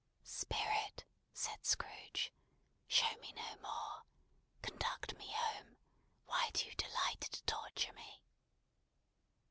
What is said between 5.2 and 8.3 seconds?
home. Why do you delight to torture me?"